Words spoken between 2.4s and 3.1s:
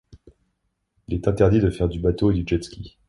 jet-ski.